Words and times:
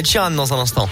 sera 0.00 0.28
Ed 0.28 0.36
dans 0.36 0.54
un 0.54 0.58
instant. 0.58 0.88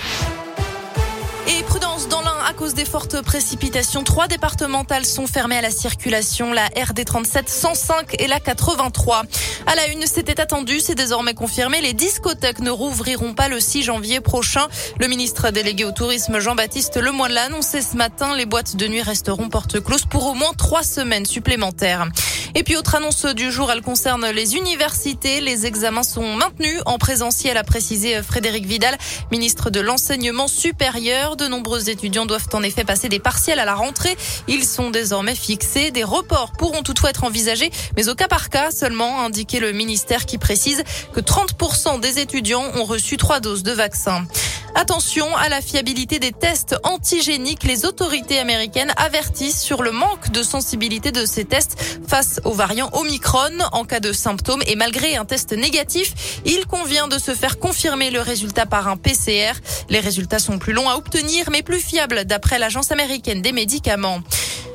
Et 1.49 1.62
prudence 1.62 2.06
dans 2.08 2.21
l'un 2.21 2.37
à 2.47 2.52
cause 2.52 2.75
des 2.75 2.85
fortes 2.85 3.23
précipitations. 3.23 4.04
Trois 4.04 4.29
départementales 4.29 5.06
sont 5.06 5.26
fermées 5.26 5.56
à 5.56 5.62
la 5.62 5.71
circulation, 5.71 6.53
la 6.53 6.66
RD 6.66 7.04
37, 7.04 7.48
105 7.48 8.21
et 8.21 8.26
la 8.26 8.40
83. 8.40 9.22
À 9.66 9.74
la 9.74 9.88
une, 9.88 10.06
c'était 10.06 10.40
attendu, 10.40 10.80
c'est 10.80 10.94
désormais 10.94 11.34
confirmé. 11.34 11.80
Les 11.80 11.94
discothèques 11.94 12.60
ne 12.60 12.71
rouvriront 12.71 13.34
pas 13.34 13.48
le 13.48 13.58
6 13.58 13.82
janvier 13.84 14.21
prochain. 14.21 14.68
Le 14.98 15.07
ministre 15.07 15.51
délégué 15.51 15.85
au 15.85 15.93
tourisme 15.93 16.39
Jean-Baptiste 16.39 16.98
Lemoyne 16.98 17.32
l'a 17.32 17.45
annoncé 17.45 17.80
ce 17.80 17.96
matin. 17.96 18.37
Les 18.37 18.46
boîtes 18.46 18.77
de 18.77 18.87
nuit 18.87 19.03
resteront 19.03 19.48
porte 19.48 19.80
close 19.80 20.05
pour 20.05 20.27
au 20.27 20.35
moins 20.35 20.53
trois 20.57 20.82
semaines 20.82 21.27
supplémentaires. 21.27 22.07
Et 22.55 22.62
puis 22.64 22.77
autre 22.77 22.96
annonce 22.96 23.25
du 23.27 23.53
jour, 23.53 23.71
elle 23.71 23.82
concerne 23.82 24.29
les 24.30 24.57
universités. 24.57 25.41
Les 25.41 25.67
examens 25.67 26.03
sont 26.03 26.35
maintenus 26.35 26.80
en 26.87 26.99
présentiel, 26.99 27.57
a 27.57 27.64
précisé 27.64 28.23
Frédéric 28.23 28.67
Vidal, 28.67 28.96
ministre 29.30 29.71
de 29.71 29.80
l'enseignement 29.80 30.49
supérieur. 30.49 31.36
De 31.36 31.46
nombreux 31.46 31.91
étudiants 31.91 32.27
doivent 32.27 32.49
en 32.53 32.63
effet 32.63 32.85
passer 32.85 33.09
des 33.09 33.21
partiels 33.21 33.59
à 33.59 33.65
la 33.65 33.75
rentrée. 33.75 34.17
Ils 34.49 34.65
sont 34.65 34.91
désormais 34.91 35.35
fixés. 35.35 35.91
Des 35.91 36.05
reports 36.05 36.53
pourront 36.53 36.83
toutefois 36.83 37.11
être 37.11 37.25
envisagés, 37.25 37.71
mais 37.97 38.09
au 38.09 38.15
cas 38.15 38.29
par 38.29 38.49
cas 38.49 38.71
seulement, 38.71 39.21
a 39.21 39.25
indiqué 39.25 39.61
le 39.61 39.73
ministère 39.73 40.27
qui 40.27 40.39
précise 40.39 40.83
que 41.13 41.21
30% 41.21 42.01
des 42.01 42.19
étudiants 42.19 42.65
ont 42.75 42.85
reçu 42.85 43.17
trois 43.17 43.41
doses 43.41 43.63
de 43.63 43.73
vaccin. 43.73 44.27
Attention 44.74 45.37
à 45.37 45.48
la 45.48 45.60
fiabilité 45.60 46.19
des 46.19 46.33
tests 46.33 46.77
antigéniques. 46.84 47.65
Les 47.65 47.84
autorités 47.84 48.38
américaines 48.38 48.93
avertissent 48.96 49.60
sur 49.60 49.83
le 49.83 49.91
manque 49.91 50.30
de 50.30 50.43
sensibilité 50.43 51.10
de 51.12 51.24
ces 51.24 51.45
tests 51.45 52.01
face 52.06 52.41
aux 52.45 52.52
variants 52.52 52.91
Omicron. 52.93 53.59
En 53.73 53.84
cas 53.84 54.01
de 54.01 54.12
symptômes 54.12 54.62
et 54.66 54.77
malgré 54.77 55.16
un 55.16 55.24
test 55.24 55.52
négatif, 55.52 56.41
il 56.45 56.66
convient 56.66 57.09
de 57.09 57.19
se 57.19 57.34
faire 57.34 57.59
confirmer 57.59 58.10
le 58.10 58.20
résultat 58.20 58.66
par 58.66 58.88
un 58.88 58.96
PCR. 58.96 59.52
Les 59.88 60.01
résultats 60.01 60.38
sont 60.38 60.59
plus 60.59 60.73
longs 60.73 60.88
à 60.88 60.95
obtenir 60.95 61.51
mais 61.51 61.62
plus 61.62 61.80
fiables 61.80 62.24
d'après 62.24 62.59
l'Agence 62.59 62.93
américaine 62.93 63.43
des 63.43 63.52
médicaments. 63.52 64.20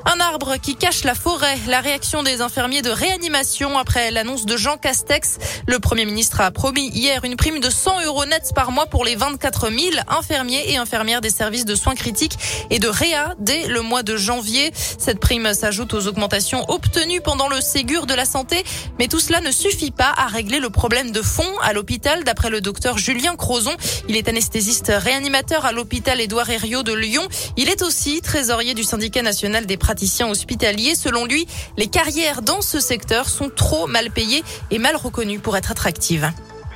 Un 0.08 0.20
arbre 0.20 0.58
qui 0.62 0.76
cache 0.76 1.04
la 1.04 1.16
forêt. 1.16 1.58
La 1.68 1.82
réaction 1.82 2.22
des 2.22 2.42
infirmiers 2.42 2.84
de 2.84 2.92
réanimation 2.92 3.76
après 3.76 4.12
l'annonce 4.12 4.46
de 4.46 4.56
Jean 4.56 4.78
Castex. 4.78 5.40
Le 5.68 5.80
Premier 5.80 6.06
ministre 6.06 6.42
a 6.42 6.52
promis 6.52 6.90
hier 6.90 7.26
une 7.26 7.36
prime 7.36 7.60
de 7.60 7.72
100 7.72 8.06
euros 8.06 8.24
nets 8.26 8.52
par 8.54 8.72
mois 8.72 8.86
pour 8.86 9.04
les 9.04 9.16
24 9.16 9.72
000 9.72 9.82
infirmiers 10.08 10.72
et 10.72 10.78
infirmières 10.78 11.22
des 11.22 11.32
services 11.32 11.66
de 11.66 11.74
soins 11.74 11.96
critiques 11.96 12.38
et 12.70 12.78
de 12.78 12.88
réa 12.88 13.34
dès 13.40 13.68
le 13.68 13.82
mois 13.82 14.04
de 14.04 14.16
janvier. 14.16 14.72
Cette 14.76 15.20
prime 15.20 15.56
s'ajoute 15.56 15.96
aux 15.96 16.06
augmentations 16.06 16.70
obtenues 16.70 17.22
pendant 17.22 17.48
le 17.48 17.60
Ségur 17.60 18.06
de 18.06 18.14
la 18.14 18.26
santé. 18.26 18.64
Mais 19.00 19.08
tout 19.08 19.20
cela 19.20 19.42
ne 19.42 19.50
suffit 19.50 19.92
pas 19.92 20.14
à 20.16 20.28
régler 20.28 20.60
le 20.60 20.70
problème 20.70 21.10
de 21.12 21.24
fond 21.24 21.52
à 21.64 21.74
l'hôpital, 21.74 22.24
d'après 22.24 22.52
le 22.52 22.62
docteur 22.62 23.00
Julien 23.00 23.36
Crozon. 23.36 23.76
Il 24.08 24.16
est 24.16 24.30
anesthésiste 24.30 24.92
réanimateur 24.96 25.66
à 25.66 25.72
l'hôpital 25.72 26.22
Édouard 26.22 26.52
Herriot 26.52 26.84
de 26.84 26.94
Lyon. 26.94 27.28
Il 27.58 27.70
est 27.70 27.82
aussi 27.82 28.22
trésorier 28.22 28.76
du 28.76 28.84
syndicat 28.84 29.24
national 29.24 29.66
des 29.66 29.78
praticiens 29.78 29.95
hospitalier. 30.30 30.96
Selon 30.96 31.26
lui, 31.26 31.48
les 31.78 31.88
carrières 31.88 32.42
dans 32.42 32.62
ce 32.62 32.80
secteur 32.80 33.28
sont 33.28 33.50
trop 33.50 33.88
mal 33.88 34.12
payées 34.12 34.44
et 34.72 34.80
mal 34.80 34.96
reconnues 34.96 35.40
pour 35.40 35.58
être 35.58 35.72
attractives. 35.72 36.30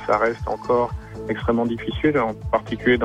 Ça 0.06 0.18
reste 0.18 0.46
encore 0.46 0.90
extrêmement 1.28 1.66
difficile, 1.66 2.18
en 2.18 2.34
particulier 2.34 2.98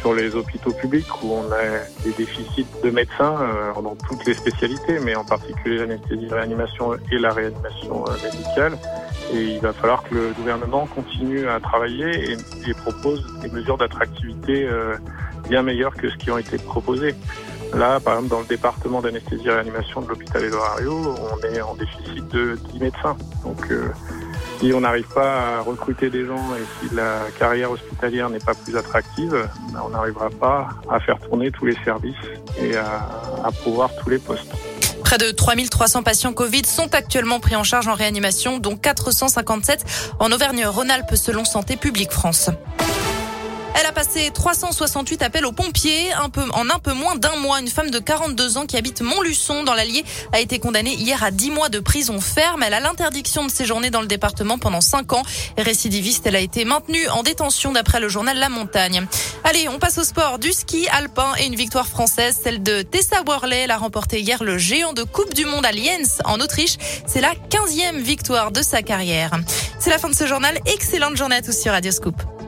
sur 0.00 0.14
les 0.14 0.34
hôpitaux 0.34 0.72
publics 0.72 1.06
où 1.22 1.32
on 1.32 1.52
a 1.52 1.84
des 2.04 2.12
déficits 2.12 2.66
de 2.84 2.90
médecins 2.90 3.36
euh, 3.40 3.80
dans 3.80 3.96
toutes 3.96 4.24
les 4.26 4.34
spécialités, 4.34 4.98
mais 4.98 5.14
en 5.14 5.24
particulier 5.24 5.78
l'anesthésie, 5.78 6.28
réanimation 6.28 6.94
et 7.10 7.18
la 7.18 7.32
réanimation 7.32 8.04
euh, 8.06 8.12
médicale. 8.22 8.78
Et 9.32 9.54
il 9.54 9.60
va 9.60 9.72
falloir 9.72 10.02
que 10.02 10.14
le 10.14 10.32
gouvernement 10.32 10.86
continue 10.86 11.48
à 11.48 11.60
travailler 11.60 12.32
et, 12.32 12.36
et 12.68 12.74
propose 12.74 13.24
des 13.42 13.48
mesures 13.48 13.78
d'attractivité 13.78 14.64
euh, 14.64 14.96
bien 15.48 15.62
meilleures 15.62 15.94
que 15.94 16.10
ce 16.10 16.16
qui 16.16 16.30
ont 16.30 16.38
été 16.38 16.58
proposées. 16.58 17.14
Là, 17.74 18.00
par 18.00 18.14
exemple, 18.14 18.30
dans 18.30 18.40
le 18.40 18.46
département 18.46 19.00
d'anesthésie 19.00 19.46
et 19.46 19.50
réanimation 19.50 20.00
de 20.00 20.08
l'hôpital 20.08 20.44
Édouard 20.44 20.76
on 20.80 21.46
est 21.46 21.60
en 21.60 21.74
déficit 21.74 22.26
de 22.28 22.58
10 22.72 22.80
médecins. 22.80 23.16
Donc, 23.44 23.70
euh, 23.70 23.88
si 24.58 24.72
on 24.74 24.80
n'arrive 24.80 25.06
pas 25.14 25.58
à 25.58 25.60
recruter 25.60 26.10
des 26.10 26.26
gens 26.26 26.54
et 26.56 26.64
si 26.88 26.94
la 26.94 27.20
carrière 27.38 27.70
hospitalière 27.70 28.28
n'est 28.28 28.40
pas 28.40 28.54
plus 28.54 28.76
attractive, 28.76 29.48
ben, 29.72 29.80
on 29.84 29.90
n'arrivera 29.90 30.30
pas 30.30 30.68
à 30.90 31.00
faire 31.00 31.18
tourner 31.20 31.50
tous 31.50 31.66
les 31.66 31.76
services 31.84 32.16
et 32.60 32.76
à, 32.76 33.08
à 33.44 33.52
pouvoir 33.52 33.90
tous 34.02 34.10
les 34.10 34.18
postes. 34.18 34.52
Près 35.04 35.18
de 35.18 35.30
3300 35.30 36.02
patients 36.02 36.32
Covid 36.32 36.64
sont 36.66 36.94
actuellement 36.94 37.40
pris 37.40 37.56
en 37.56 37.64
charge 37.64 37.88
en 37.88 37.94
réanimation, 37.94 38.58
dont 38.58 38.76
457 38.76 39.84
en 40.18 40.30
Auvergne-Rhône-Alpes 40.30 41.16
selon 41.16 41.44
Santé 41.44 41.76
publique 41.76 42.12
France. 42.12 42.50
Elle 43.78 43.86
a 43.86 43.92
passé 43.92 44.30
368 44.32 45.22
appels 45.22 45.46
aux 45.46 45.52
pompiers 45.52 46.12
un 46.12 46.28
peu, 46.28 46.42
en 46.52 46.68
un 46.68 46.78
peu 46.78 46.92
moins 46.92 47.16
d'un 47.16 47.36
mois. 47.36 47.60
Une 47.60 47.68
femme 47.68 47.90
de 47.90 47.98
42 47.98 48.58
ans 48.58 48.66
qui 48.66 48.76
habite 48.76 49.00
Montluçon 49.00 49.64
dans 49.64 49.74
l'Allier 49.74 50.04
a 50.32 50.40
été 50.40 50.58
condamnée 50.58 50.94
hier 50.94 51.22
à 51.22 51.30
10 51.30 51.50
mois 51.50 51.68
de 51.68 51.78
prison 51.78 52.20
ferme. 52.20 52.62
Elle 52.62 52.74
a 52.74 52.80
l'interdiction 52.80 53.44
de 53.44 53.50
séjourner 53.50 53.90
dans 53.90 54.00
le 54.00 54.06
département 54.06 54.58
pendant 54.58 54.80
5 54.80 55.12
ans. 55.12 55.22
Récidiviste, 55.56 56.26
elle 56.26 56.36
a 56.36 56.40
été 56.40 56.64
maintenue 56.64 57.08
en 57.08 57.22
détention 57.22 57.72
d'après 57.72 58.00
le 58.00 58.08
journal 58.08 58.36
La 58.38 58.48
Montagne. 58.48 59.06
Allez, 59.44 59.68
on 59.68 59.78
passe 59.78 59.98
au 59.98 60.04
sport. 60.04 60.38
Du 60.38 60.52
ski 60.52 60.88
alpin 60.88 61.32
et 61.38 61.46
une 61.46 61.56
victoire 61.56 61.86
française, 61.86 62.38
celle 62.42 62.62
de 62.62 62.82
Tessa 62.82 63.22
Worley. 63.26 63.60
Elle 63.60 63.70
a 63.70 63.78
remporté 63.78 64.20
hier 64.20 64.42
le 64.42 64.58
géant 64.58 64.92
de 64.92 65.04
Coupe 65.04 65.34
du 65.34 65.46
Monde 65.46 65.64
à 65.64 65.72
Lienz 65.72 66.20
en 66.24 66.40
Autriche. 66.40 66.76
C'est 67.06 67.20
la 67.20 67.32
15e 67.34 67.98
victoire 67.98 68.50
de 68.52 68.62
sa 68.62 68.82
carrière. 68.82 69.32
C'est 69.78 69.90
la 69.90 69.98
fin 69.98 70.08
de 70.08 70.14
ce 70.14 70.26
journal. 70.26 70.58
Excellente 70.66 71.16
journée 71.16 71.36
à 71.36 71.42
tous 71.42 71.58
sur 71.58 71.72
Radio 71.72 71.92
Scoop. 71.92 72.39